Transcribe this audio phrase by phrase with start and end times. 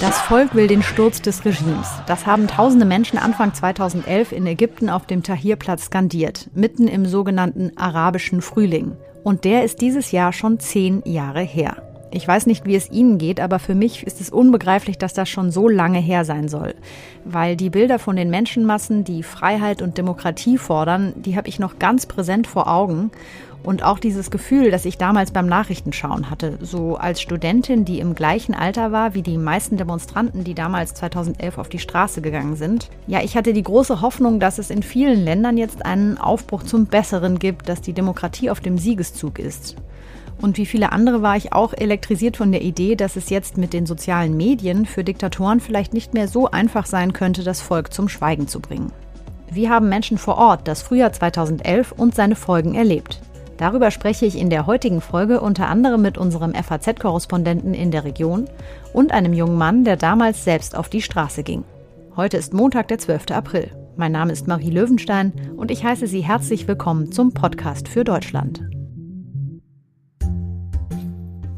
[0.00, 1.88] Das Volk will den Sturz des Regimes.
[2.06, 7.72] Das haben tausende Menschen Anfang 2011 in Ägypten auf dem Tahrirplatz skandiert, mitten im sogenannten
[7.76, 8.96] arabischen Frühling.
[9.24, 11.89] Und der ist dieses Jahr schon zehn Jahre her.
[12.12, 15.28] Ich weiß nicht, wie es Ihnen geht, aber für mich ist es unbegreiflich, dass das
[15.28, 16.74] schon so lange her sein soll.
[17.24, 21.78] Weil die Bilder von den Menschenmassen, die Freiheit und Demokratie fordern, die habe ich noch
[21.78, 23.12] ganz präsent vor Augen.
[23.62, 28.14] Und auch dieses Gefühl, das ich damals beim Nachrichtenschauen hatte, so als Studentin, die im
[28.14, 32.88] gleichen Alter war wie die meisten Demonstranten, die damals 2011 auf die Straße gegangen sind.
[33.06, 36.86] Ja, ich hatte die große Hoffnung, dass es in vielen Ländern jetzt einen Aufbruch zum
[36.86, 39.76] Besseren gibt, dass die Demokratie auf dem Siegeszug ist.
[40.40, 43.72] Und wie viele andere war ich auch elektrisiert von der Idee, dass es jetzt mit
[43.72, 48.08] den sozialen Medien für Diktatoren vielleicht nicht mehr so einfach sein könnte, das Volk zum
[48.08, 48.90] Schweigen zu bringen.
[49.50, 53.20] Wie haben Menschen vor Ort das Frühjahr 2011 und seine Folgen erlebt?
[53.58, 58.48] Darüber spreche ich in der heutigen Folge unter anderem mit unserem FAZ-Korrespondenten in der Region
[58.94, 61.64] und einem jungen Mann, der damals selbst auf die Straße ging.
[62.16, 63.32] Heute ist Montag, der 12.
[63.32, 63.70] April.
[63.96, 68.62] Mein Name ist Marie Löwenstein und ich heiße Sie herzlich willkommen zum Podcast für Deutschland.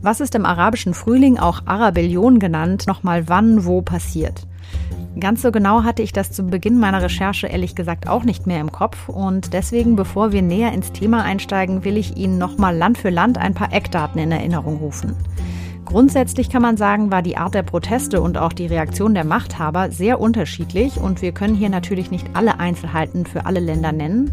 [0.05, 4.49] Was ist im arabischen Frühling, auch Arabellion genannt, nochmal wann wo passiert?
[5.21, 8.61] Ganz so genau hatte ich das zu Beginn meiner Recherche ehrlich gesagt auch nicht mehr
[8.61, 12.99] im Kopf und deswegen, bevor wir näher ins Thema einsteigen, will ich Ihnen nochmal Land
[12.99, 15.15] für Land ein paar Eckdaten in Erinnerung rufen.
[15.85, 19.93] Grundsätzlich kann man sagen, war die Art der Proteste und auch die Reaktion der Machthaber
[19.93, 24.33] sehr unterschiedlich und wir können hier natürlich nicht alle Einzelheiten für alle Länder nennen,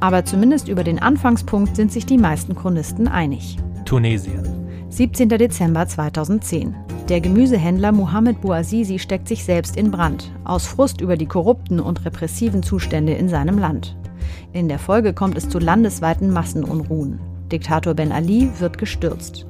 [0.00, 3.58] aber zumindest über den Anfangspunkt sind sich die meisten Chronisten einig.
[3.84, 4.63] Tunesien.
[4.94, 5.28] 17.
[5.28, 6.72] Dezember 2010.
[7.08, 12.04] Der Gemüsehändler Mohamed Bouazizi steckt sich selbst in Brand, aus Frust über die korrupten und
[12.04, 13.96] repressiven Zustände in seinem Land.
[14.52, 17.18] In der Folge kommt es zu landesweiten Massenunruhen.
[17.50, 19.48] Diktator Ben Ali wird gestürzt.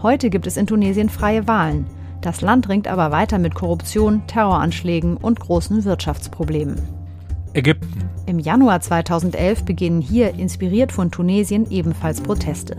[0.00, 1.86] Heute gibt es in Tunesien freie Wahlen.
[2.20, 6.93] Das Land ringt aber weiter mit Korruption, Terroranschlägen und großen Wirtschaftsproblemen.
[7.54, 8.04] Ägypten.
[8.26, 12.78] Im Januar 2011 beginnen hier, inspiriert von Tunesien, ebenfalls Proteste.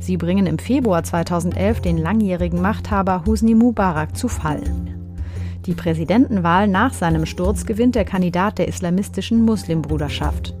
[0.00, 4.62] Sie bringen im Februar 2011 den langjährigen Machthaber Husni Mubarak zu Fall.
[5.66, 10.54] Die Präsidentenwahl nach seinem Sturz gewinnt der Kandidat der islamistischen Muslimbruderschaft.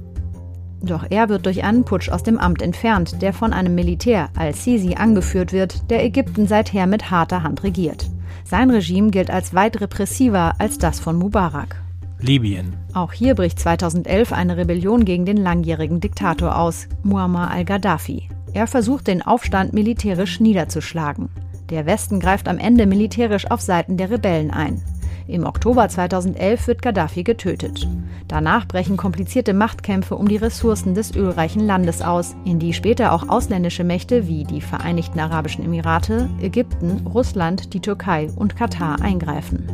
[0.82, 4.94] Doch er wird durch einen Putsch aus dem Amt entfernt, der von einem Militär, al-Sisi,
[4.94, 8.08] angeführt wird, der Ägypten seither mit harter Hand regiert.
[8.44, 11.85] Sein Regime gilt als weit repressiver als das von Mubarak.
[12.20, 12.74] Libyen.
[12.94, 18.28] Auch hier bricht 2011 eine Rebellion gegen den langjährigen Diktator aus, Muammar al-Gaddafi.
[18.52, 21.28] Er versucht, den Aufstand militärisch niederzuschlagen.
[21.70, 24.82] Der Westen greift am Ende militärisch auf Seiten der Rebellen ein.
[25.28, 27.88] Im Oktober 2011 wird Gaddafi getötet.
[28.28, 33.28] Danach brechen komplizierte Machtkämpfe um die Ressourcen des ölreichen Landes aus, in die später auch
[33.28, 39.66] ausländische Mächte wie die Vereinigten Arabischen Emirate, Ägypten, Russland, die Türkei und Katar eingreifen.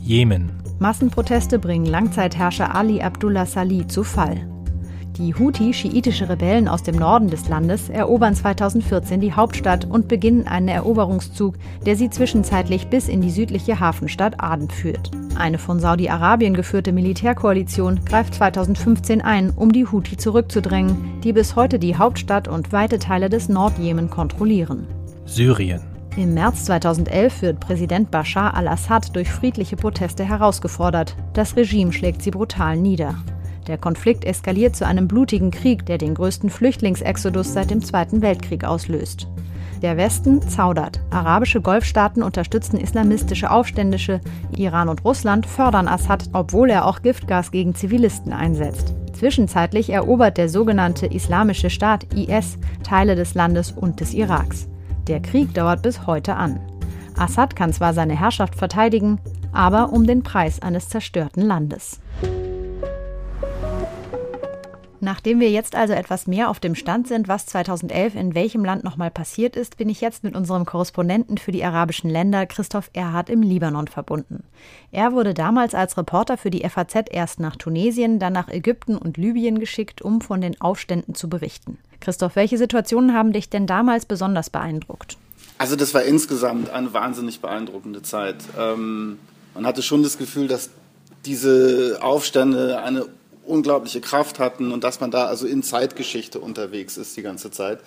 [0.00, 0.63] Jemen.
[0.84, 4.46] Massenproteste bringen Langzeitherrscher Ali Abdullah Salih zu Fall.
[5.16, 10.68] Die Houthi-schiitische Rebellen aus dem Norden des Landes erobern 2014 die Hauptstadt und beginnen einen
[10.68, 11.54] Eroberungszug,
[11.86, 15.10] der sie zwischenzeitlich bis in die südliche Hafenstadt Aden führt.
[15.38, 21.78] Eine von Saudi-Arabien geführte Militärkoalition greift 2015 ein, um die Houthi zurückzudrängen, die bis heute
[21.78, 24.86] die Hauptstadt und weite Teile des Nordjemen kontrollieren.
[25.24, 25.93] Syrien.
[26.16, 31.16] Im März 2011 wird Präsident Bashar al-Assad durch friedliche Proteste herausgefordert.
[31.32, 33.16] Das Regime schlägt sie brutal nieder.
[33.66, 38.62] Der Konflikt eskaliert zu einem blutigen Krieg, der den größten Flüchtlingsexodus seit dem Zweiten Weltkrieg
[38.62, 39.26] auslöst.
[39.82, 41.00] Der Westen zaudert.
[41.10, 44.20] Arabische Golfstaaten unterstützen islamistische Aufständische.
[44.56, 48.94] Iran und Russland fördern Assad, obwohl er auch Giftgas gegen Zivilisten einsetzt.
[49.14, 54.68] Zwischenzeitlich erobert der sogenannte Islamische Staat IS Teile des Landes und des Iraks.
[55.06, 56.60] Der Krieg dauert bis heute an.
[57.16, 59.18] Assad kann zwar seine Herrschaft verteidigen,
[59.52, 62.00] aber um den Preis eines zerstörten Landes.
[65.04, 68.84] Nachdem wir jetzt also etwas mehr auf dem Stand sind, was 2011 in welchem Land
[68.84, 73.28] nochmal passiert ist, bin ich jetzt mit unserem Korrespondenten für die arabischen Länder, Christoph Erhard,
[73.28, 74.44] im Libanon verbunden.
[74.92, 79.18] Er wurde damals als Reporter für die FAZ erst nach Tunesien, dann nach Ägypten und
[79.18, 81.76] Libyen geschickt, um von den Aufständen zu berichten.
[82.00, 85.18] Christoph, welche Situationen haben dich denn damals besonders beeindruckt?
[85.58, 88.36] Also das war insgesamt eine wahnsinnig beeindruckende Zeit.
[88.58, 89.18] Ähm,
[89.52, 90.70] man hatte schon das Gefühl, dass
[91.26, 93.06] diese Aufstände eine
[93.46, 97.80] unglaubliche Kraft hatten und dass man da also in Zeitgeschichte unterwegs ist die ganze Zeit.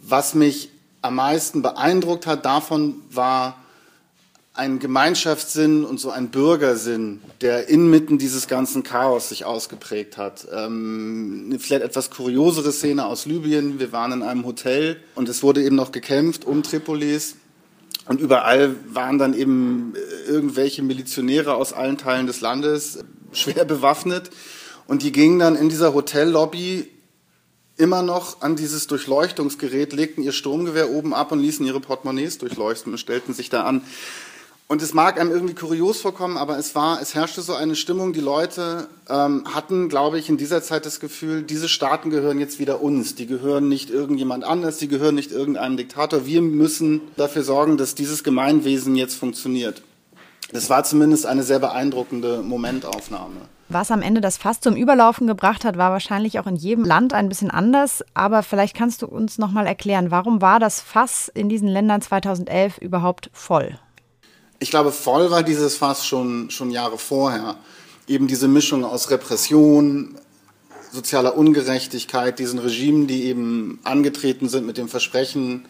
[0.00, 0.70] Was mich
[1.02, 3.56] am meisten beeindruckt hat davon war
[4.56, 10.48] ein Gemeinschaftssinn und so ein Bürgersinn, der inmitten dieses ganzen Chaos sich ausgeprägt hat.
[10.50, 13.78] Ähm, eine vielleicht etwas kuriosere Szene aus Libyen.
[13.78, 17.36] Wir waren in einem Hotel und es wurde eben noch gekämpft um Tripolis.
[18.08, 24.30] Und überall waren dann eben äh, irgendwelche Milizionäre aus allen Teilen des Landes, schwer bewaffnet.
[24.86, 26.88] Und die gingen dann in dieser Hotellobby
[27.76, 32.92] immer noch an dieses Durchleuchtungsgerät, legten ihr Sturmgewehr oben ab und ließen ihre Portemonnaies durchleuchten
[32.92, 33.82] und stellten sich da an.
[34.68, 38.12] Und es mag einem irgendwie kurios vorkommen, aber es war, es herrschte so eine Stimmung.
[38.12, 42.58] Die Leute ähm, hatten, glaube ich, in dieser Zeit das Gefühl, diese Staaten gehören jetzt
[42.58, 43.14] wieder uns.
[43.14, 46.26] Die gehören nicht irgendjemand anders, die gehören nicht irgendeinem Diktator.
[46.26, 49.82] Wir müssen dafür sorgen, dass dieses Gemeinwesen jetzt funktioniert.
[50.52, 53.40] Das war zumindest eine sehr beeindruckende Momentaufnahme.
[53.68, 57.12] Was am Ende das Fass zum Überlaufen gebracht hat, war wahrscheinlich auch in jedem Land
[57.12, 58.04] ein bisschen anders.
[58.14, 62.00] Aber vielleicht kannst du uns noch mal erklären, warum war das Fass in diesen Ländern
[62.00, 63.76] 2011 überhaupt voll?
[64.58, 67.56] ich glaube, voll war dieses Fass schon, schon Jahre vorher.
[68.08, 70.16] Eben diese Mischung aus Repression,
[70.92, 75.66] sozialer Ungerechtigkeit, diesen Regimen, die eben angetreten sind mit dem Versprechen,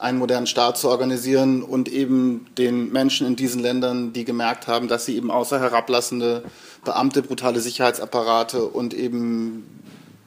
[0.00, 4.88] einen modernen Staat zu organisieren und eben den Menschen in diesen Ländern, die gemerkt haben,
[4.88, 6.42] dass sie eben außer herablassende
[6.84, 9.66] Beamte, brutale Sicherheitsapparate und eben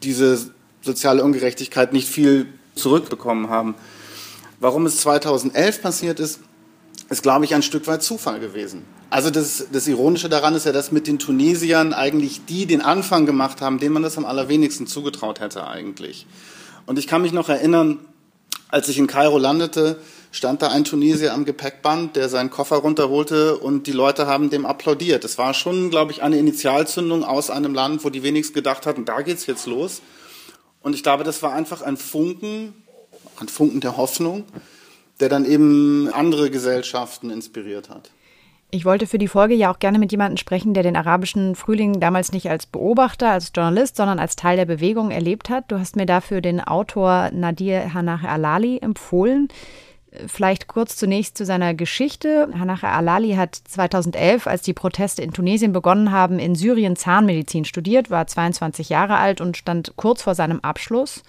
[0.03, 3.73] diese soziale Ungerechtigkeit nicht viel zurückbekommen haben.
[4.59, 6.39] Warum es 2011 passiert ist,
[7.09, 8.83] ist, glaube ich, ein Stück weit Zufall gewesen.
[9.09, 13.25] Also das, das Ironische daran ist ja, dass mit den Tunesiern eigentlich die den Anfang
[13.25, 16.27] gemacht haben, denen man das am allerwenigsten zugetraut hätte eigentlich.
[16.85, 17.99] Und ich kann mich noch erinnern,
[18.73, 19.99] als ich in Kairo landete,
[20.31, 24.65] stand da ein Tunesier am Gepäckband, der seinen Koffer runterholte und die Leute haben dem
[24.65, 25.23] applaudiert.
[25.23, 29.05] Es war schon, glaube ich, eine Initialzündung aus einem Land, wo die wenigsten gedacht hatten,
[29.05, 30.01] da geht's jetzt los.
[30.81, 32.73] Und ich glaube, das war einfach ein Funken,
[33.39, 34.43] ein Funken der Hoffnung,
[35.19, 38.09] der dann eben andere Gesellschaften inspiriert hat.
[38.73, 41.99] Ich wollte für die Folge ja auch gerne mit jemandem sprechen, der den arabischen Frühling
[41.99, 45.65] damals nicht als Beobachter, als Journalist, sondern als Teil der Bewegung erlebt hat.
[45.67, 49.49] Du hast mir dafür den Autor Nadir Hanache Alali empfohlen.
[50.25, 52.49] Vielleicht kurz zunächst zu seiner Geschichte.
[52.57, 58.09] Hanache Alali hat 2011, als die Proteste in Tunesien begonnen haben, in Syrien Zahnmedizin studiert,
[58.09, 61.21] war 22 Jahre alt und stand kurz vor seinem Abschluss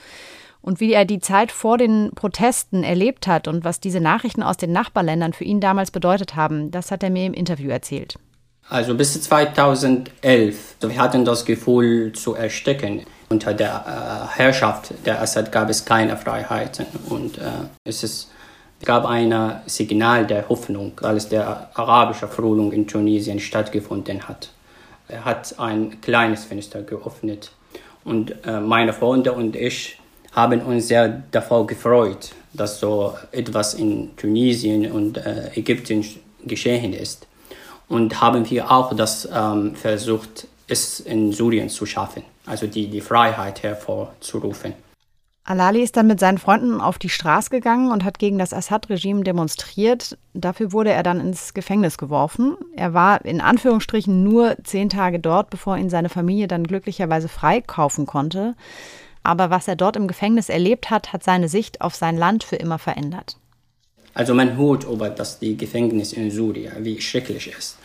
[0.64, 4.56] und wie er die Zeit vor den Protesten erlebt hat und was diese Nachrichten aus
[4.56, 8.18] den Nachbarländern für ihn damals bedeutet haben, das hat er mir im Interview erzählt.
[8.70, 13.02] Also bis 2011, wir hatten das Gefühl zu ersticken.
[13.28, 13.84] Unter der
[14.32, 17.42] äh, Herrschaft der Assad gab es keine Freiheiten und äh,
[17.84, 18.30] es ist,
[18.84, 24.50] gab ein Signal der Hoffnung, als der arabische Frühling in Tunesien stattgefunden hat.
[25.08, 27.52] Er hat ein kleines Fenster geöffnet
[28.02, 29.98] und äh, meine Freunde und ich
[30.34, 36.04] haben uns sehr davor gefreut, dass so etwas in Tunesien und äh, Ägypten
[36.44, 37.26] geschehen ist.
[37.88, 43.00] Und haben wir auch das ähm, versucht, es in Syrien zu schaffen, also die, die
[43.00, 44.74] Freiheit hervorzurufen.
[45.46, 49.24] Alali ist dann mit seinen Freunden auf die Straße gegangen und hat gegen das Assad-Regime
[49.24, 50.16] demonstriert.
[50.32, 52.56] Dafür wurde er dann ins Gefängnis geworfen.
[52.74, 58.06] Er war in Anführungsstrichen nur zehn Tage dort, bevor ihn seine Familie dann glücklicherweise freikaufen
[58.06, 58.54] konnte.
[59.24, 62.56] Aber was er dort im Gefängnis erlebt hat, hat seine Sicht auf sein Land für
[62.56, 63.36] immer verändert.
[64.12, 67.78] Also man hört über das die Gefängnis in Syrien, wie schrecklich es ist.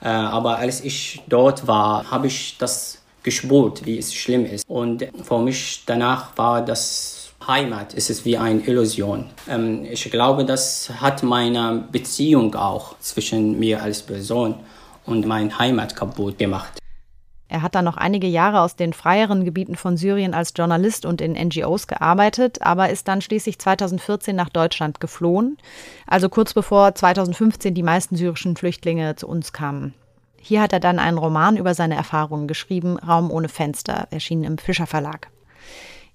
[0.00, 4.68] Äh, aber als ich dort war, habe ich das gespürt, wie es schlimm ist.
[4.68, 9.26] Und für mich danach war das Heimat, es ist wie eine Illusion.
[9.48, 14.54] Ähm, ich glaube, das hat meine Beziehung auch zwischen mir als Person
[15.04, 16.78] und mein Heimat kaputt gemacht.
[17.48, 21.20] Er hat dann noch einige Jahre aus den freieren Gebieten von Syrien als Journalist und
[21.20, 25.56] in NGOs gearbeitet, aber ist dann schließlich 2014 nach Deutschland geflohen,
[26.06, 29.94] also kurz bevor 2015 die meisten syrischen Flüchtlinge zu uns kamen.
[30.40, 34.58] Hier hat er dann einen Roman über seine Erfahrungen geschrieben, Raum ohne Fenster, erschienen im
[34.58, 35.28] Fischer Verlag.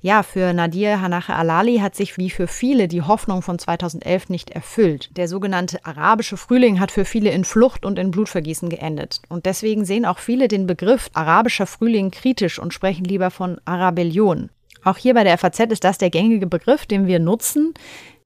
[0.04, 4.50] Ja, für Nadir Hanache Alali hat sich wie für viele die Hoffnung von 2011 nicht
[4.50, 5.16] erfüllt.
[5.16, 9.22] Der sogenannte arabische Frühling hat für viele in Flucht und in Blutvergießen geendet.
[9.30, 14.50] Und deswegen sehen auch viele den Begriff arabischer Frühling kritisch und sprechen lieber von Arabellion.
[14.84, 17.76] Auch hier bei der FAZ ist das der gängige Begriff, den wir nutzen.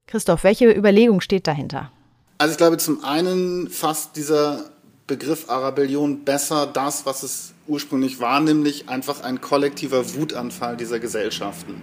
[0.06, 1.92] Christoph, welche Überlegung steht dahinter?
[2.38, 4.64] Also ich glaube, zum einen fasst dieser
[5.06, 11.80] Begriff Arabellion besser das, was es ursprünglich war, nämlich einfach ein kollektiver Wutanfall dieser Gesellschaften.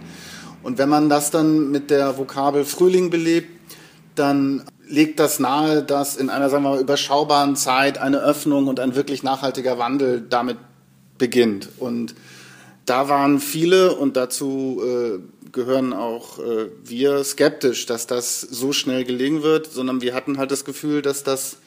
[0.61, 3.49] Und wenn man das dann mit der Vokabel Frühling belebt,
[4.15, 8.79] dann legt das nahe, dass in einer, sagen wir mal, überschaubaren Zeit eine Öffnung und
[8.79, 10.57] ein wirklich nachhaltiger Wandel damit
[11.17, 11.69] beginnt.
[11.79, 12.15] Und
[12.85, 15.19] da waren viele, und dazu äh,
[15.51, 20.51] gehören auch äh, wir, skeptisch, dass das so schnell gelingen wird, sondern wir hatten halt
[20.51, 21.57] das Gefühl, dass das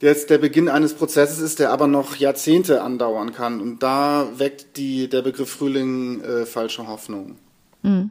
[0.00, 3.60] jetzt der Beginn eines Prozesses ist, der aber noch Jahrzehnte andauern kann.
[3.60, 7.36] Und da weckt die, der Begriff Frühling äh, falsche Hoffnung.
[7.82, 8.10] Mhm.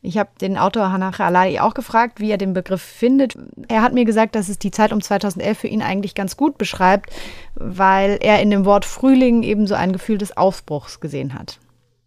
[0.00, 3.36] Ich habe den Autor Hanach Alai auch gefragt, wie er den Begriff findet.
[3.66, 6.56] Er hat mir gesagt, dass es die Zeit um 2011 für ihn eigentlich ganz gut
[6.56, 7.10] beschreibt,
[7.56, 11.58] weil er in dem Wort Frühling eben so ein Gefühl des Aufbruchs gesehen hat.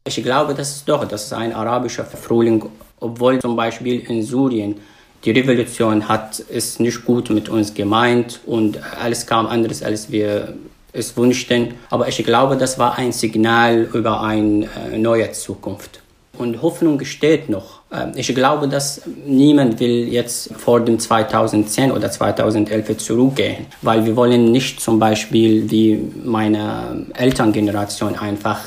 [0.06, 2.66] Ich glaube, das ist doch, das ist ein arabischer Frühling,
[3.00, 4.80] obwohl zum Beispiel in Syrien
[5.24, 10.56] die Revolution hat ist nicht gut mit uns gemeint und alles kam anders, als wir
[10.94, 11.76] es wünschten.
[11.90, 16.02] Aber ich glaube, das war ein Signal über eine äh, neue Zukunft.
[16.38, 17.82] Und Hoffnung steht noch.
[17.92, 24.16] Ähm, ich glaube, dass niemand will jetzt vor dem 2010 oder 2011 zurückgehen, weil wir
[24.16, 28.60] wollen nicht zum Beispiel wie meine Elterngeneration einfach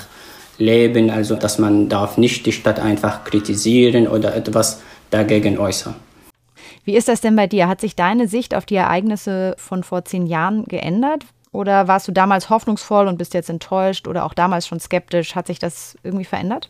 [0.58, 4.80] leben, also dass man darf nicht die Stadt einfach kritisieren oder etwas
[5.10, 5.96] dagegen äußern.
[6.84, 7.68] Wie ist das denn bei dir?
[7.68, 11.24] Hat sich deine Sicht auf die Ereignisse von vor zehn Jahren geändert?
[11.50, 15.34] Oder warst du damals hoffnungsvoll und bist jetzt enttäuscht oder auch damals schon skeptisch?
[15.34, 16.68] Hat sich das irgendwie verändert?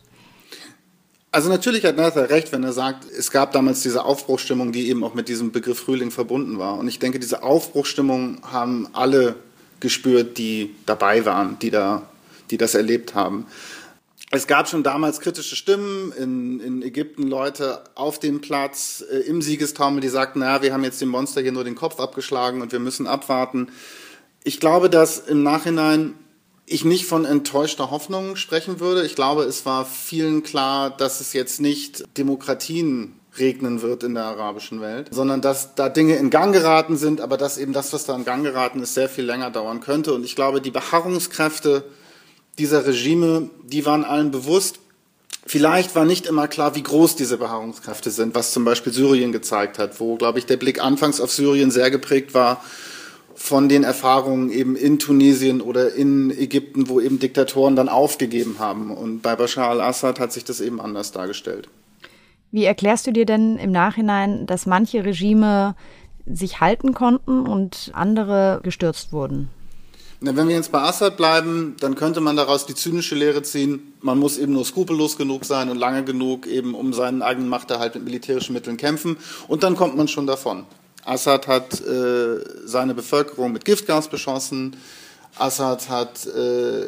[1.31, 5.03] Also natürlich hat Nathan recht, wenn er sagt, es gab damals diese Aufbruchstimmung, die eben
[5.03, 6.77] auch mit diesem Begriff Frühling verbunden war.
[6.77, 9.35] Und ich denke, diese Aufbruchstimmung haben alle
[9.81, 12.03] gespürt, die dabei waren, die da,
[12.51, 13.47] die das erlebt haben.
[14.31, 19.41] Es gab schon damals kritische Stimmen in, in Ägypten, Leute auf dem Platz äh, im
[19.41, 22.71] Siegestaumel, die sagten, naja, wir haben jetzt dem Monster hier nur den Kopf abgeschlagen und
[22.71, 23.69] wir müssen abwarten.
[24.43, 26.15] Ich glaube, dass im Nachhinein
[26.65, 29.05] ich nicht von enttäuschter Hoffnung sprechen würde.
[29.05, 34.25] Ich glaube, es war vielen klar, dass es jetzt nicht Demokratien regnen wird in der
[34.25, 38.05] arabischen Welt, sondern dass da Dinge in Gang geraten sind, aber dass eben das, was
[38.05, 40.13] da in Gang geraten ist, sehr viel länger dauern könnte.
[40.13, 41.83] Und ich glaube, die Beharrungskräfte
[42.57, 44.79] dieser Regime, die waren allen bewusst.
[45.45, 49.77] Vielleicht war nicht immer klar, wie groß diese Beharrungskräfte sind, was zum Beispiel Syrien gezeigt
[49.77, 52.63] hat, wo, glaube ich, der Blick anfangs auf Syrien sehr geprägt war
[53.35, 58.91] von den Erfahrungen eben in Tunesien oder in Ägypten, wo eben Diktatoren dann aufgegeben haben.
[58.91, 61.67] Und bei Bashar al-Assad hat sich das eben anders dargestellt.
[62.51, 65.75] Wie erklärst du dir denn im Nachhinein, dass manche Regime
[66.25, 69.49] sich halten konnten und andere gestürzt wurden?
[70.21, 74.17] Wenn wir jetzt bei Assad bleiben, dann könnte man daraus die zynische Lehre ziehen, man
[74.17, 78.05] muss eben nur skrupellos genug sein und lange genug eben um seinen eigenen Machterhalt mit
[78.05, 79.17] militärischen Mitteln kämpfen
[79.47, 80.65] und dann kommt man schon davon.
[81.03, 84.75] Assad hat äh, seine Bevölkerung mit Giftgas beschossen,
[85.37, 86.85] Assad hat äh,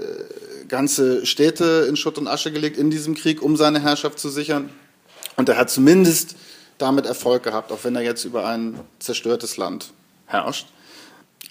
[0.68, 4.70] ganze Städte in Schutt und Asche gelegt in diesem Krieg, um seine Herrschaft zu sichern.
[5.36, 6.36] Und er hat zumindest
[6.78, 9.92] damit Erfolg gehabt, auch wenn er jetzt über ein zerstörtes Land
[10.26, 10.68] herrscht.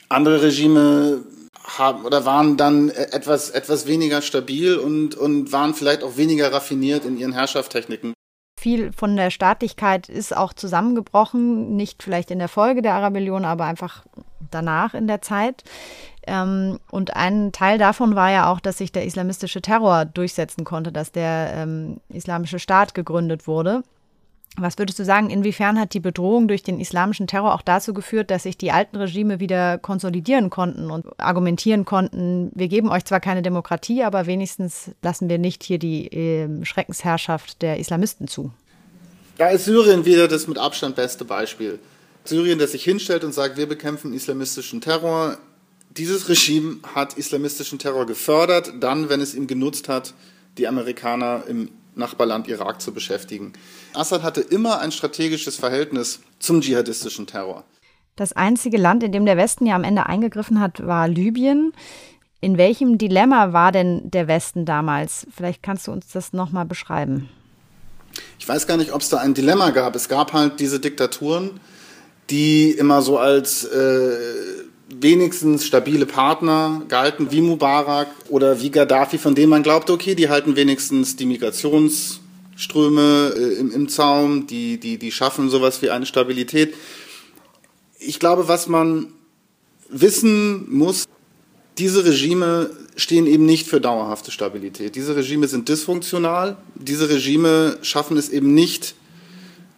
[0.09, 1.23] Andere Regime
[1.67, 7.05] haben oder waren dann etwas, etwas weniger stabil und, und waren vielleicht auch weniger raffiniert
[7.05, 8.15] in ihren Herrschaftstechniken.
[8.59, 13.65] Viel von der Staatlichkeit ist auch zusammengebrochen, nicht vielleicht in der Folge der Arabellion, aber
[13.65, 14.05] einfach
[14.51, 15.63] danach in der Zeit.
[16.27, 20.91] Ähm, und ein Teil davon war ja auch, dass sich der islamistische Terror durchsetzen konnte,
[20.91, 23.83] dass der ähm, islamische Staat gegründet wurde.
[24.59, 28.31] Was würdest du sagen, inwiefern hat die Bedrohung durch den islamischen Terror auch dazu geführt,
[28.31, 33.21] dass sich die alten Regime wieder konsolidieren konnten und argumentieren konnten, wir geben euch zwar
[33.21, 38.51] keine Demokratie, aber wenigstens lassen wir nicht hier die äh, Schreckensherrschaft der Islamisten zu?
[39.37, 41.79] Da ist Syrien wieder das mit Abstand beste Beispiel.
[42.25, 45.37] Syrien, das sich hinstellt und sagt, wir bekämpfen islamistischen Terror.
[45.91, 50.15] Dieses Regime hat islamistischen Terror gefördert, dann, wenn es ihm genutzt hat,
[50.57, 53.53] die Amerikaner im Nachbarland Irak zu beschäftigen.
[53.95, 57.65] Assad hatte immer ein strategisches Verhältnis zum dschihadistischen Terror.
[58.17, 61.73] Das einzige Land, in dem der Westen ja am Ende eingegriffen hat, war Libyen.
[62.41, 65.27] In welchem Dilemma war denn der Westen damals?
[65.35, 67.29] Vielleicht kannst du uns das nochmal beschreiben.
[68.39, 69.95] Ich weiß gar nicht, ob es da ein Dilemma gab.
[69.97, 71.61] Es gab halt diese Diktaturen,
[72.31, 74.17] die immer so als äh,
[74.89, 80.29] wenigstens stabile Partner galten, wie Mubarak oder wie Gaddafi, von denen man glaubte, okay, die
[80.29, 86.07] halten wenigstens die Migrationsströme äh, im, im Zaum, die, die, die schaffen sowas wie eine
[86.07, 86.75] Stabilität.
[87.99, 89.09] Ich glaube, was man
[89.89, 91.07] wissen muss,
[91.79, 94.97] diese Regime stehen eben nicht für dauerhafte Stabilität.
[94.97, 96.57] Diese Regime sind dysfunktional.
[96.75, 98.95] Diese Regime schaffen es eben nicht,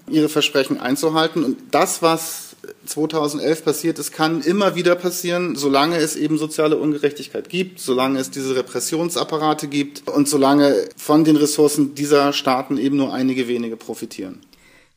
[0.09, 1.43] ihre Versprechen einzuhalten.
[1.43, 2.48] Und das, was
[2.87, 8.31] 2011 passiert ist, kann immer wieder passieren, solange es eben soziale Ungerechtigkeit gibt, solange es
[8.31, 14.41] diese Repressionsapparate gibt und solange von den Ressourcen dieser Staaten eben nur einige wenige profitieren.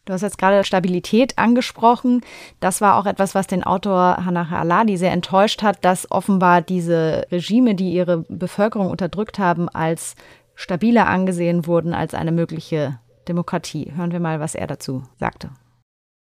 [0.06, 2.22] Du hast jetzt gerade Stabilität angesprochen.
[2.60, 7.27] Das war auch etwas, was den Autor Hannah Aladi sehr enttäuscht hat, dass offenbar diese
[7.32, 10.15] Regime, die ihre Bevölkerung unterdrückt haben, als
[10.56, 13.91] stabiler angesehen wurden als eine mögliche Demokratie.
[13.96, 15.51] Hören wir mal, was er dazu sagte.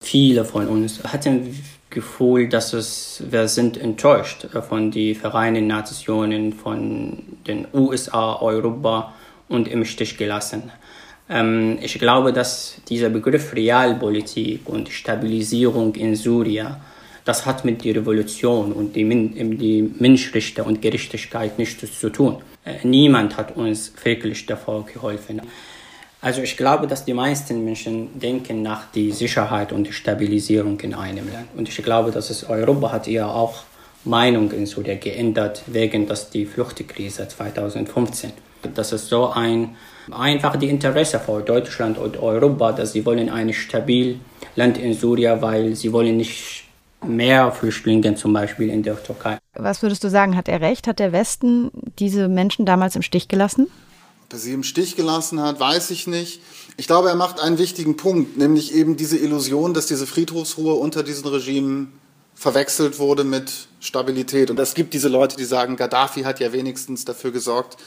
[0.02, 1.56] Viele von uns hatten
[1.90, 9.14] Gefühl, dass es, wir sind enttäuscht von den Vereinten Nationen, von den USA, Europa
[9.48, 10.72] und im Stich gelassen.
[11.30, 16.76] Ähm, ich glaube, dass dieser Begriff Realpolitik und Stabilisierung in Syrien,
[17.24, 19.08] das hat mit der Revolution und die,
[19.58, 22.38] die Menschenrechte und Gerechtigkeit nichts zu tun.
[22.66, 25.42] Äh, niemand hat uns wirklich davor geholfen.
[26.26, 30.96] Also ich glaube, dass die meisten Menschen denken nach die Sicherheit und die Stabilisierung in
[30.96, 31.50] einem Land.
[31.56, 33.58] Und ich glaube, dass es Europa hat ja auch
[34.06, 38.32] Meinung in Syrien geändert wegen dass die Fluchtkrise 2015.
[38.74, 39.76] Das ist so ein
[40.10, 44.18] einfach die Interesse von Deutschland und Europa, dass sie wollen ein stabiles
[44.56, 46.64] Land in Syrien, weil sie wollen nicht
[47.06, 49.38] mehr Flüchtlinge zum Beispiel in der Türkei.
[49.54, 50.88] Was würdest du sagen, hat er recht?
[50.88, 53.68] Hat der Westen diese Menschen damals im Stich gelassen?
[54.32, 56.42] Ob sie im Stich gelassen hat, weiß ich nicht.
[56.78, 61.04] Ich glaube, er macht einen wichtigen Punkt, nämlich eben diese Illusion, dass diese Friedhofsruhe unter
[61.04, 61.94] diesen Regimen
[62.34, 64.50] verwechselt wurde mit Stabilität.
[64.50, 67.78] Und es gibt diese Leute, die sagen, Gaddafi hat ja wenigstens dafür gesorgt,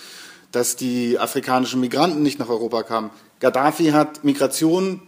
[0.52, 3.11] dass die afrikanischen Migranten nicht nach Europa kamen.
[3.40, 5.02] Gaddafi hat Migration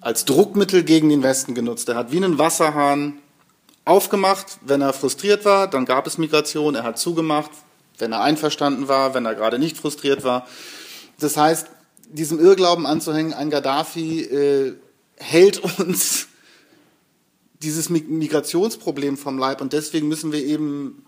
[0.00, 1.88] als Druckmittel gegen den Westen genutzt.
[1.88, 3.18] Er hat wie einen Wasserhahn
[3.84, 6.74] aufgemacht, wenn er frustriert war, dann gab es Migration.
[6.74, 7.50] Er hat zugemacht,
[7.98, 10.46] wenn er einverstanden war, wenn er gerade nicht frustriert war.
[11.18, 11.68] Das heißt,
[12.08, 14.74] diesem Irrglauben anzuhängen, ein Gaddafi äh,
[15.16, 16.28] hält uns
[17.62, 21.04] dieses Migrationsproblem vom Leib und deswegen müssen wir eben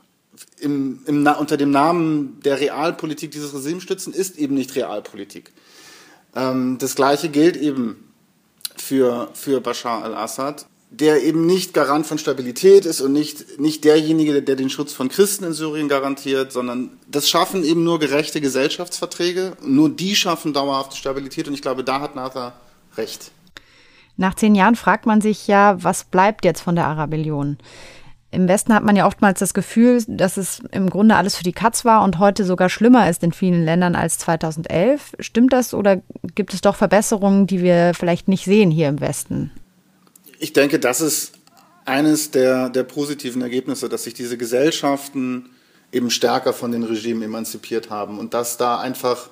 [0.60, 5.52] im, im, unter dem Namen der Realpolitik dieses Regimes stützen, ist eben nicht Realpolitik.
[6.34, 8.12] Ähm, das Gleiche gilt eben
[8.76, 10.66] für, für Bashar al-Assad,
[11.00, 15.08] der eben nicht Garant von Stabilität ist und nicht, nicht derjenige, der den Schutz von
[15.08, 19.56] Christen in Syrien garantiert, sondern das schaffen eben nur gerechte Gesellschaftsverträge.
[19.64, 22.52] Nur die schaffen dauerhafte Stabilität und ich glaube, da hat Nathan
[22.96, 23.32] recht.
[24.16, 27.58] Nach zehn Jahren fragt man sich ja, was bleibt jetzt von der Arabellion?
[28.30, 31.52] Im Westen hat man ja oftmals das Gefühl, dass es im Grunde alles für die
[31.52, 35.14] Katz war und heute sogar schlimmer ist in vielen Ländern als 2011.
[35.20, 36.00] Stimmt das oder
[36.34, 39.52] gibt es doch Verbesserungen, die wir vielleicht nicht sehen hier im Westen?
[40.38, 41.32] Ich denke, das ist
[41.84, 45.50] eines der, der positiven Ergebnisse, dass sich diese Gesellschaften
[45.92, 49.28] eben stärker von den Regimen emanzipiert haben und dass da einfach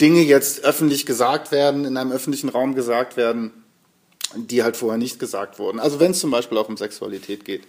[0.00, 3.50] Dinge jetzt öffentlich gesagt werden, in einem öffentlichen Raum gesagt werden,
[4.36, 5.80] die halt vorher nicht gesagt wurden.
[5.80, 7.62] Also wenn es zum Beispiel auch um Sexualität geht.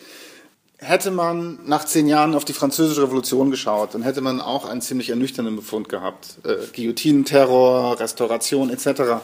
[0.81, 4.81] Hätte man nach zehn Jahren auf die französische Revolution geschaut, dann hätte man auch einen
[4.81, 6.37] ziemlich ernüchternden Befund gehabt.
[6.43, 9.21] Äh, Guillotinenterror, Restauration etc.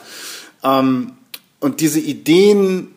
[0.63, 1.13] Ähm,
[1.61, 2.94] und diese Ideen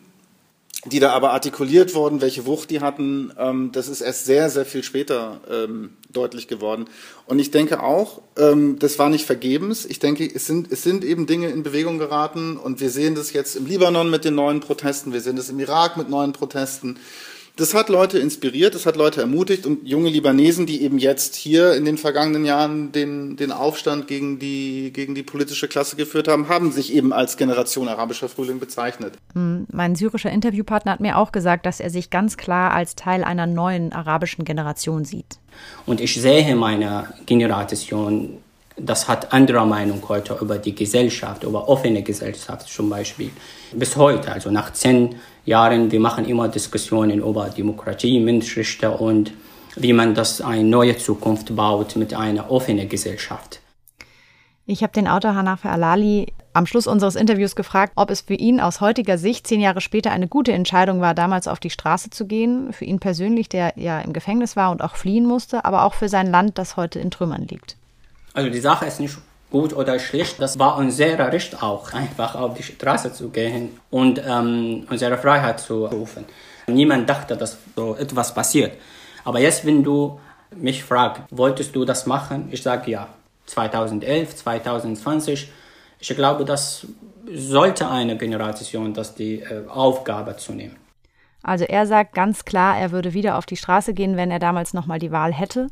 [0.84, 4.64] die da aber artikuliert wurden, welche Wucht die hatten, ähm, das ist erst sehr, sehr
[4.64, 6.86] viel später ähm, deutlich geworden.
[7.26, 9.84] Und ich denke auch, ähm, das war nicht vergebens.
[9.84, 13.32] Ich denke, es sind, es sind eben Dinge in Bewegung geraten und wir sehen das
[13.32, 16.98] jetzt im Libanon mit den neuen Protesten, wir sehen das im Irak mit neuen Protesten
[17.58, 21.74] das hat Leute inspiriert, das hat Leute ermutigt und junge Libanesen, die eben jetzt hier
[21.74, 26.48] in den vergangenen Jahren den, den Aufstand gegen die, gegen die politische Klasse geführt haben,
[26.48, 29.14] haben sich eben als Generation arabischer Frühling bezeichnet.
[29.34, 33.24] Hm, mein syrischer Interviewpartner hat mir auch gesagt, dass er sich ganz klar als Teil
[33.24, 35.40] einer neuen arabischen Generation sieht.
[35.84, 38.38] Und ich sehe meine Generation
[38.80, 43.30] das hat andere Meinung heute über die Gesellschaft, über offene Gesellschaft zum Beispiel.
[43.72, 49.32] Bis heute, also nach zehn Jahren, wir machen immer Diskussionen über Demokratie, Menschenrechte und
[49.76, 53.60] wie man das eine neue Zukunft baut mit einer offenen Gesellschaft.
[54.66, 58.60] Ich habe den Autor Hanafe Alali am Schluss unseres Interviews gefragt, ob es für ihn
[58.60, 62.26] aus heutiger Sicht zehn Jahre später eine gute Entscheidung war, damals auf die Straße zu
[62.26, 62.72] gehen.
[62.74, 66.10] Für ihn persönlich, der ja im Gefängnis war und auch fliehen musste, aber auch für
[66.10, 67.77] sein Land, das heute in Trümmern liegt.
[68.38, 69.18] Also die Sache ist nicht
[69.50, 70.40] gut oder schlecht.
[70.40, 75.58] Das war unser Recht auch, einfach auf die Straße zu gehen und ähm, unsere Freiheit
[75.58, 76.24] zu rufen.
[76.68, 78.74] Niemand dachte, dass so etwas passiert.
[79.24, 80.20] Aber jetzt, wenn du
[80.54, 82.48] mich fragst, wolltest du das machen?
[82.52, 83.08] Ich sage ja.
[83.46, 85.50] 2011, 2020.
[85.98, 86.86] Ich glaube, das
[87.34, 90.76] sollte eine Generation, das die äh, Aufgabe zu nehmen.
[91.42, 94.74] Also er sagt ganz klar, er würde wieder auf die Straße gehen, wenn er damals
[94.74, 95.68] nochmal die Wahl hätte.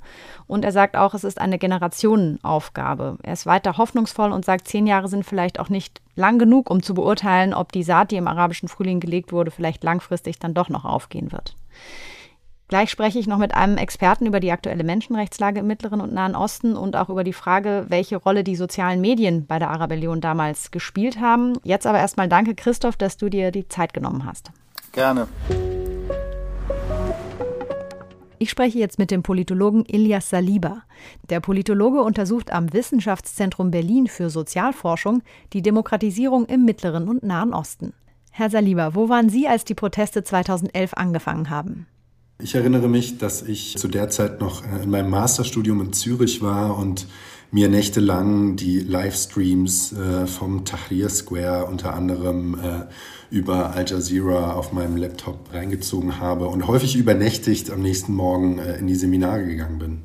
[0.46, 3.18] Und er sagt auch, es ist eine Generationenaufgabe.
[3.22, 6.82] Er ist weiter hoffnungsvoll und sagt, zehn Jahre sind vielleicht auch nicht lang genug, um
[6.82, 10.68] zu beurteilen, ob die Saat, die im arabischen Frühling gelegt wurde, vielleicht langfristig dann doch
[10.68, 11.56] noch aufgehen wird.
[12.68, 16.34] Gleich spreche ich noch mit einem Experten über die aktuelle Menschenrechtslage im Mittleren und Nahen
[16.34, 20.72] Osten und auch über die Frage, welche Rolle die sozialen Medien bei der Arabellion damals
[20.72, 21.52] gespielt haben.
[21.62, 24.50] Jetzt aber erstmal danke, Christoph, dass du dir die Zeit genommen hast.
[24.96, 25.28] Gerne.
[28.38, 30.84] Ich spreche jetzt mit dem Politologen Ilias Saliba.
[31.28, 37.92] Der Politologe untersucht am Wissenschaftszentrum Berlin für Sozialforschung die Demokratisierung im Mittleren und Nahen Osten.
[38.30, 41.86] Herr Saliba, wo waren Sie, als die Proteste 2011 angefangen haben?
[42.40, 46.40] Ich erinnere mich, dass ich zu der Zeit noch äh, in meinem Masterstudium in Zürich
[46.40, 47.06] war und
[47.50, 52.86] mir nächtelang die Livestreams äh, vom Tahrir Square unter anderem äh,
[53.34, 58.86] über Al Jazeera auf meinem Laptop reingezogen habe und häufig übernächtigt am nächsten Morgen in
[58.86, 60.02] die Seminare gegangen bin.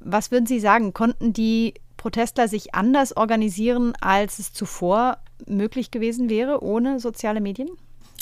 [0.00, 6.28] Was würden Sie sagen, konnten die Protestler sich anders organisieren, als es zuvor möglich gewesen
[6.28, 7.70] wäre ohne soziale Medien?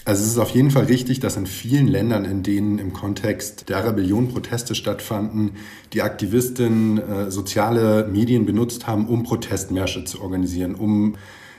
[0.06, 3.68] Also es ist auf jeden Fall richtig, dass in vielen Ländern, in denen im Kontext
[3.68, 5.52] der Rebellion Proteste stattfanden,
[5.92, 11.16] die Aktivistinnen äh, soziale Medien benutzt haben, um Protestmärsche zu organisieren, um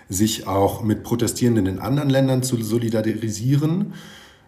[0.10, 3.94] sich auch mit Protestierenden in anderen Ländern zu solidarisieren,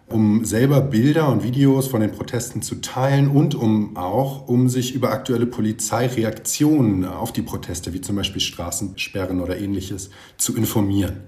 [0.08, 4.94] um selber Bilder und Videos von den Protesten zu teilen und um auch, um sich
[4.94, 11.22] über aktuelle Polizeireaktionen auf die Proteste, wie zum Beispiel Straßensperren oder ähnliches, zu informieren.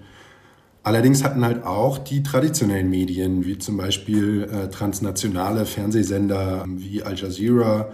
[0.86, 7.16] Allerdings hatten halt auch die traditionellen Medien, wie zum Beispiel äh, transnationale Fernsehsender wie Al
[7.16, 7.88] Jazeera,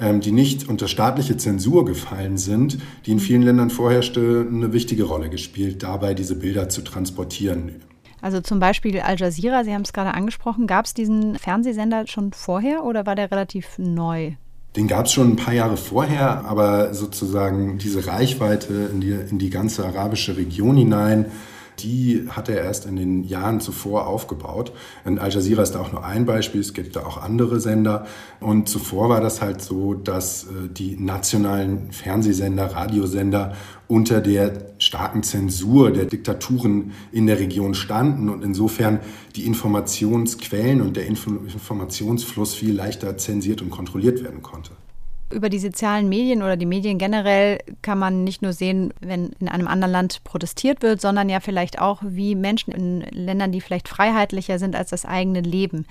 [0.00, 5.04] ähm, die nicht unter staatliche Zensur gefallen sind, die in vielen Ländern vorherrschte, eine wichtige
[5.04, 7.82] Rolle gespielt, dabei diese Bilder zu transportieren.
[8.22, 12.32] Also zum Beispiel Al Jazeera, Sie haben es gerade angesprochen, gab es diesen Fernsehsender schon
[12.32, 14.32] vorher oder war der relativ neu?
[14.74, 19.38] Den gab es schon ein paar Jahre vorher, aber sozusagen diese Reichweite in die, in
[19.38, 21.26] die ganze arabische Region hinein,
[21.80, 24.72] die hat er erst in den Jahren zuvor aufgebaut.
[25.04, 28.06] Und Al Jazeera ist da auch nur ein Beispiel, es gibt da auch andere Sender.
[28.40, 33.54] Und zuvor war das halt so, dass äh, die nationalen Fernsehsender, Radiosender
[33.86, 39.00] unter der starken Zensur der Diktaturen in der Region standen und insofern
[39.34, 44.72] die Informationsquellen und der Informationsfluss viel leichter zensiert und kontrolliert werden konnte.
[45.30, 49.48] Über die sozialen Medien oder die Medien generell kann man nicht nur sehen, wenn in
[49.48, 53.88] einem anderen Land protestiert wird, sondern ja vielleicht auch, wie Menschen in Ländern, die vielleicht
[53.88, 55.86] freiheitlicher sind als das eigene Leben.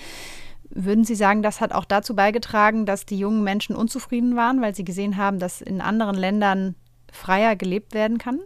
[0.69, 4.75] Würden Sie sagen, das hat auch dazu beigetragen, dass die jungen Menschen unzufrieden waren, weil
[4.75, 6.75] sie gesehen haben, dass in anderen Ländern
[7.11, 8.39] freier gelebt werden kann?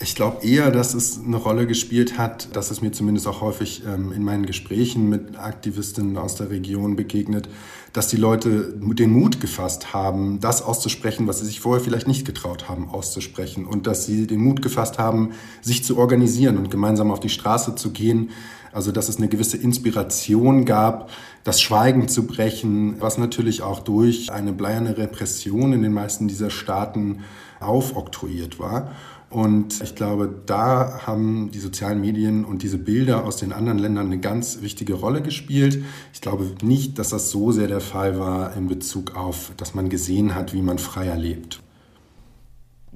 [0.00, 3.82] Ich glaube eher, dass es eine Rolle gespielt hat, dass es mir zumindest auch häufig
[3.84, 7.48] ähm, in meinen Gesprächen mit Aktivistinnen aus der Region begegnet,
[7.92, 12.24] dass die Leute den Mut gefasst haben, das auszusprechen, was sie sich vorher vielleicht nicht
[12.24, 15.30] getraut haben auszusprechen und dass sie den Mut gefasst haben,
[15.62, 18.30] sich zu organisieren und gemeinsam auf die Straße zu gehen.
[18.70, 21.10] Also dass es eine gewisse Inspiration gab,
[21.42, 26.50] das Schweigen zu brechen, was natürlich auch durch eine bleierne Repression in den meisten dieser
[26.50, 27.24] Staaten
[27.58, 28.92] aufoktroyiert war.
[29.30, 34.06] Und ich glaube, da haben die sozialen Medien und diese Bilder aus den anderen Ländern
[34.06, 35.84] eine ganz wichtige Rolle gespielt.
[36.14, 39.90] Ich glaube nicht, dass das so sehr der Fall war in Bezug auf, dass man
[39.90, 41.60] gesehen hat, wie man freier lebt.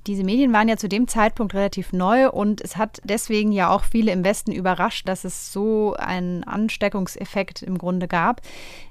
[0.06, 3.84] Diese Medien waren ja zu dem Zeitpunkt relativ neu und es hat deswegen ja auch
[3.84, 8.40] viele im Westen überrascht, dass es so einen Ansteckungseffekt im Grunde gab.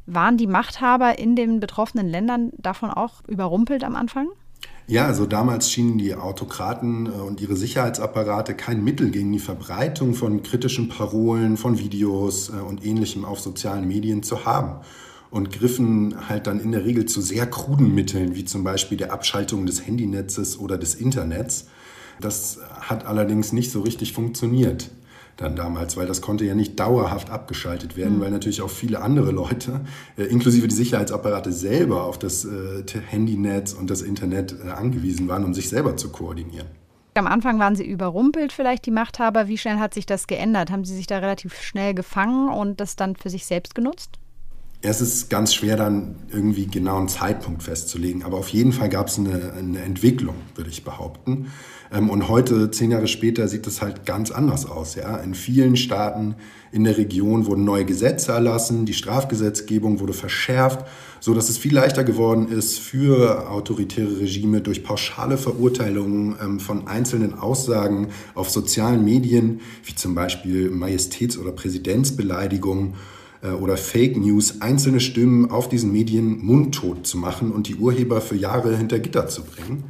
[0.06, 4.30] Waren die Machthaber in den betroffenen Ländern davon auch überrumpelt am Anfang?
[4.92, 10.16] Ja, also damals schienen die Autokraten äh, und ihre Sicherheitsapparate kein Mittel gegen die Verbreitung
[10.16, 14.82] von kritischen Parolen, von Videos äh, und ähnlichem auf sozialen Medien zu haben
[15.30, 19.14] und griffen halt dann in der Regel zu sehr kruden Mitteln, wie zum Beispiel der
[19.14, 21.68] Abschaltung des Handynetzes oder des Internets.
[22.20, 24.92] Das hat allerdings nicht so richtig funktioniert
[25.38, 28.22] dann damals, weil das konnte ja nicht dauerhaft abgeschaltet werden, mhm.
[28.22, 29.82] weil natürlich auch viele andere Leute,
[30.18, 35.44] äh, inklusive die Sicherheitsapparate selber, auf das äh, Handynetz und das Internet äh, angewiesen waren,
[35.44, 36.68] um sich selber zu koordinieren.
[37.14, 39.50] Am Anfang waren Sie überrumpelt, vielleicht die Machthaber.
[39.50, 40.72] Wie schnell hat sich das geändert?
[40.72, 44.18] Haben Sie sich da relativ schnell gefangen und das dann für sich selbst genutzt?
[44.84, 48.24] Es ist ganz schwer, dann irgendwie genau einen Zeitpunkt festzulegen.
[48.24, 51.52] Aber auf jeden Fall gab es eine, eine, Entwicklung, würde ich behaupten.
[51.92, 54.96] Ähm, und heute, zehn Jahre später, sieht es halt ganz anders aus.
[54.96, 55.18] Ja?
[55.18, 56.36] In vielen Staaten
[56.72, 60.86] in der Region wurden neue Gesetze erlassen, die Strafgesetzgebung wurde verschärft,
[61.20, 66.88] so dass es viel leichter geworden ist für autoritäre Regime durch pauschale Verurteilungen ähm, von
[66.88, 72.94] einzelnen Aussagen auf sozialen Medien, wie zum Beispiel Majestäts- oder Präsidentsbeleidigungen,
[73.42, 78.22] äh, oder Fake News einzelne Stimmen auf diesen Medien mundtot zu machen und die Urheber
[78.22, 79.84] für Jahre hinter Gitter zu bringen.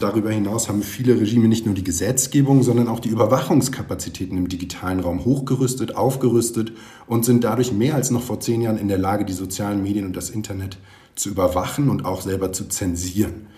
[0.00, 5.00] Darüber hinaus haben viele Regime nicht nur die Gesetzgebung, sondern auch die Überwachungskapazitäten im digitalen
[5.00, 6.72] Raum hochgerüstet, aufgerüstet
[7.08, 10.06] und sind dadurch mehr als noch vor zehn Jahren in der Lage, die sozialen Medien
[10.06, 10.78] und das Internet
[11.16, 13.48] zu überwachen und auch selber zu zensieren.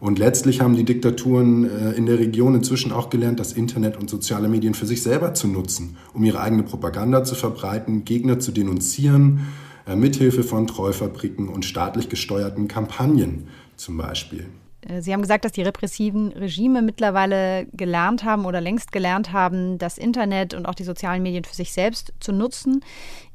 [0.00, 4.10] Und letztlich haben die Diktaturen äh, in der Region inzwischen auch gelernt, das Internet und
[4.10, 8.50] soziale Medien für sich selber zu nutzen, um ihre eigene Propaganda zu verbreiten, Gegner zu
[8.50, 9.46] denunzieren,
[9.86, 13.44] äh, mithilfe von Treufabriken und staatlich gesteuerten Kampagnen
[13.76, 14.46] zum Beispiel.
[14.88, 19.78] Äh, Sie haben gesagt, dass die repressiven Regime mittlerweile gelernt haben oder längst gelernt haben,
[19.78, 22.84] das Internet und auch die sozialen Medien für sich selbst zu nutzen.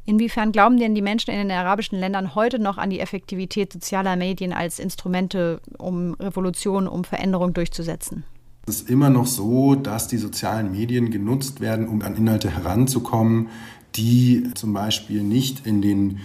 [0.05, 4.15] Inwiefern glauben denn die Menschen in den arabischen Ländern heute noch an die Effektivität sozialer
[4.15, 8.23] Medien als Instrumente, um Revolution, um Veränderung durchzusetzen?
[8.65, 13.49] Es ist immer noch so, dass die sozialen Medien genutzt werden, um an Inhalte heranzukommen,
[13.95, 16.19] die zum Beispiel nicht in den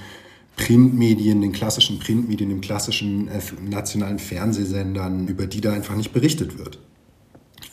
[0.56, 6.58] Printmedien, den klassischen Printmedien, den klassischen äh, nationalen Fernsehsendern, über die da einfach nicht berichtet
[6.58, 6.78] wird.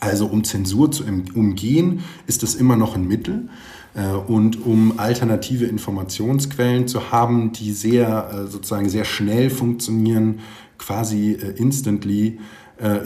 [0.00, 3.48] Also um Zensur zu umgehen, ist das immer noch ein Mittel.
[3.94, 10.40] Äh, und um alternative Informationsquellen zu haben, die sehr, äh, sozusagen sehr schnell funktionieren,
[10.78, 12.40] quasi instantly,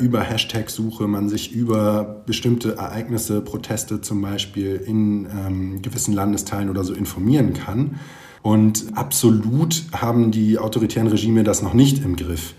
[0.00, 6.82] über Hashtag-Suche man sich über bestimmte Ereignisse, Proteste zum Beispiel in ähm, gewissen Landesteilen oder
[6.82, 8.00] so informieren kann.
[8.46, 12.54] Und absolut haben die autoritären Regime das noch nicht im Griff.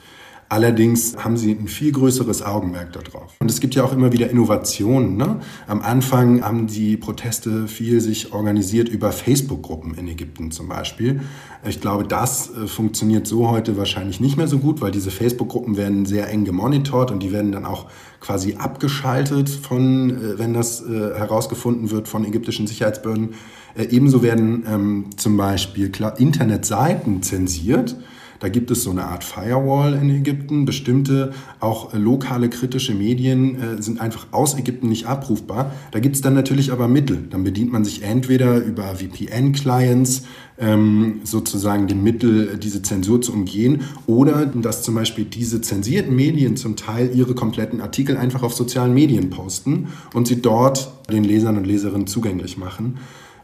[0.49, 3.33] Allerdings haben sie ein viel größeres Augenmerk darauf.
[3.39, 5.15] Und es gibt ja auch immer wieder Innovationen.
[5.15, 5.39] Ne?
[5.65, 11.21] Am Anfang haben die Proteste viel sich organisiert über Facebook-Gruppen in Ägypten zum Beispiel.
[11.65, 15.77] Ich glaube, das äh, funktioniert so heute wahrscheinlich nicht mehr so gut, weil diese Facebook-Gruppen
[15.77, 17.85] werden sehr eng gemonitort und die werden dann auch
[18.19, 23.35] quasi abgeschaltet von, äh, wenn das äh, herausgefunden wird von ägyptischen Sicherheitsbehörden.
[23.83, 27.95] Ebenso werden ähm, zum Beispiel Internetseiten zensiert
[28.39, 30.65] da gibt es so eine Art Firewall in Ägypten.
[30.65, 35.71] Bestimmte auch äh, lokale kritische Medien äh, sind einfach aus Ägypten nicht abrufbar.
[35.91, 37.25] Da gibt es dann natürlich aber Mittel.
[37.29, 40.23] Dann bedient man sich entweder über VPN-Clients,
[40.59, 46.57] ähm, sozusagen dem Mittel, diese Zensur zu umgehen, oder dass zum Beispiel diese zensierten Medien
[46.57, 51.57] zum Teil ihre kompletten Artikel einfach auf sozialen Medien posten und sie dort den Lesern
[51.57, 52.97] und Leserinnen zugänglich machen,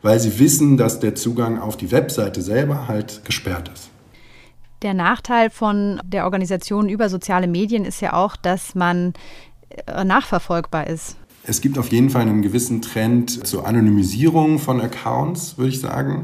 [0.04, 3.90] weil sie wissen, dass der Zugang auf die Webseite selber halt gesperrt ist.
[4.84, 9.14] Der Nachteil von der Organisation über soziale Medien ist ja auch, dass man
[9.88, 11.16] äh, nachverfolgbar ist.
[11.46, 16.22] Es gibt auf jeden Fall einen gewissen Trend zur Anonymisierung von Accounts, würde ich sagen.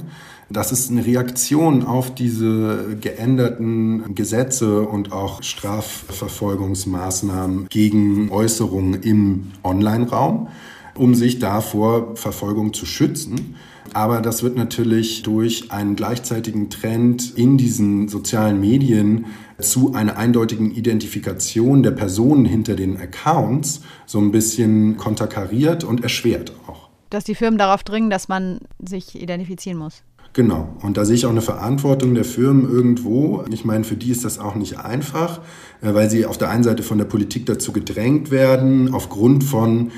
[0.49, 10.47] Das ist eine Reaktion auf diese geänderten Gesetze und auch Strafverfolgungsmaßnahmen gegen Äußerungen im Online-Raum,
[10.95, 13.57] um sich davor Verfolgung zu schützen.
[13.93, 19.25] Aber das wird natürlich durch einen gleichzeitigen Trend in diesen sozialen Medien
[19.59, 26.53] zu einer eindeutigen Identifikation der Personen hinter den Accounts so ein bisschen konterkariert und erschwert
[26.67, 26.89] auch.
[27.09, 30.03] Dass die Firmen darauf dringen, dass man sich identifizieren muss.
[30.33, 30.69] Genau.
[30.81, 33.43] Und da sehe ich auch eine Verantwortung der Firmen irgendwo.
[33.51, 35.39] Ich meine, für die ist das auch nicht einfach,
[35.81, 39.91] äh, weil sie auf der einen Seite von der Politik dazu gedrängt werden, aufgrund von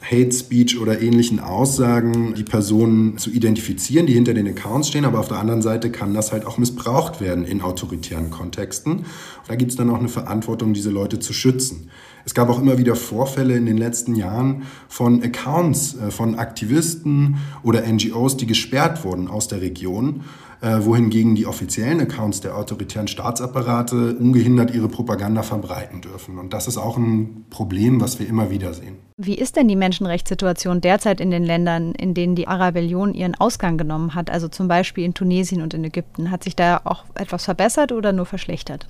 [0.00, 5.04] Hate Speech oder ähnlichen Aussagen die Personen zu identifizieren, die hinter den Accounts stehen.
[5.04, 9.04] Aber auf der anderen Seite kann das halt auch missbraucht werden in autoritären Kontexten.
[9.48, 11.90] Da gibt es dann auch eine Verantwortung, diese Leute zu schützen.
[12.24, 17.38] Es gab auch immer wieder Vorfälle in den letzten Jahren von Accounts äh, von Aktivisten
[17.62, 20.24] oder NGOs, die gesperrt wurden aus der Region
[20.60, 26.38] äh, wohingegen die offiziellen Accounts der autoritären Staatsapparate ungehindert ihre Propaganda verbreiten dürfen.
[26.38, 28.96] Und das ist auch ein Problem, was wir immer wieder sehen.
[29.16, 33.78] Wie ist denn die Menschenrechtssituation derzeit in den Ländern, in denen die Arabellion ihren Ausgang
[33.78, 36.30] genommen hat, also zum Beispiel in Tunesien und in Ägypten?
[36.30, 38.88] Hat sich da auch etwas verbessert oder nur verschlechtert?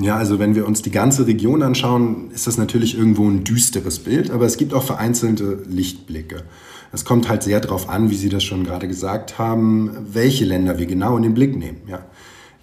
[0.00, 3.98] Ja, also wenn wir uns die ganze Region anschauen, ist das natürlich irgendwo ein düsteres
[3.98, 6.44] Bild, aber es gibt auch vereinzelte Lichtblicke.
[6.92, 10.78] Es kommt halt sehr darauf an, wie Sie das schon gerade gesagt haben, welche Länder
[10.78, 11.82] wir genau in den Blick nehmen.
[11.86, 12.00] Ja.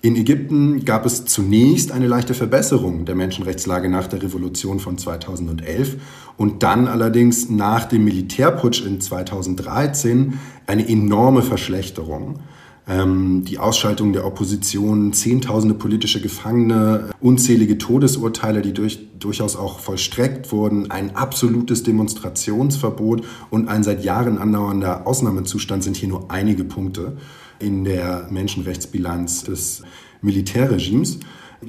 [0.01, 5.97] In Ägypten gab es zunächst eine leichte Verbesserung der Menschenrechtslage nach der Revolution von 2011
[6.37, 12.39] und dann allerdings nach dem Militärputsch in 2013 eine enorme Verschlechterung
[12.87, 20.91] die Ausschaltung der Opposition, Zehntausende politische Gefangene, unzählige Todesurteile, die durch, durchaus auch vollstreckt wurden,
[20.91, 27.17] ein absolutes Demonstrationsverbot und ein seit Jahren andauernder Ausnahmezustand sind hier nur einige Punkte
[27.57, 29.81] in der Menschenrechtsbilanz des
[30.21, 31.19] Militärregimes.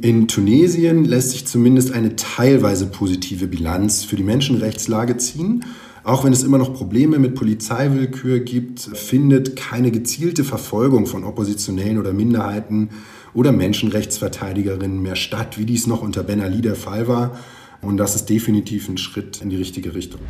[0.00, 5.64] In Tunesien lässt sich zumindest eine teilweise positive Bilanz für die Menschenrechtslage ziehen.
[6.06, 11.98] Auch wenn es immer noch Probleme mit Polizeiwillkür gibt, findet keine gezielte Verfolgung von Oppositionellen
[11.98, 12.90] oder Minderheiten
[13.34, 17.36] oder Menschenrechtsverteidigerinnen mehr statt, wie dies noch unter Ben Ali der Fall war.
[17.82, 20.20] Und das ist definitiv ein Schritt in die richtige Richtung.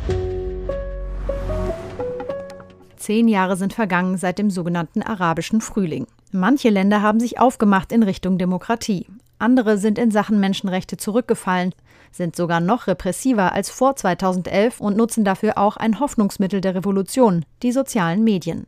[2.95, 6.07] Zehn Jahre sind vergangen seit dem sogenannten arabischen Frühling.
[6.31, 9.05] Manche Länder haben sich aufgemacht in Richtung Demokratie.
[9.37, 11.71] Andere sind in Sachen Menschenrechte zurückgefallen
[12.11, 17.45] sind sogar noch repressiver als vor 2011 und nutzen dafür auch ein Hoffnungsmittel der Revolution,
[17.63, 18.67] die sozialen Medien.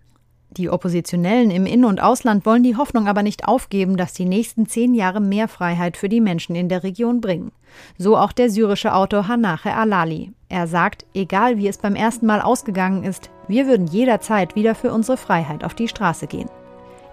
[0.52, 4.66] Die Oppositionellen im In- und Ausland wollen die Hoffnung aber nicht aufgeben, dass die nächsten
[4.66, 7.52] zehn Jahre mehr Freiheit für die Menschen in der Region bringen.
[8.00, 10.32] So auch der syrische Autor Hanache Alali.
[10.50, 14.92] Er sagt, egal wie es beim ersten Mal ausgegangen ist, wir würden jederzeit wieder für
[14.92, 16.50] unsere Freiheit auf die Straße gehen.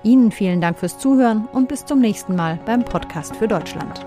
[0.03, 4.07] Ihnen vielen Dank fürs Zuhören und bis zum nächsten Mal beim Podcast für Deutschland.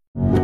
[0.15, 0.40] you